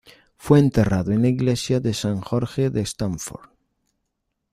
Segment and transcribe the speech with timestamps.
[0.35, 3.51] Fue enterrado en la iglesia de San Jorge de Stamford.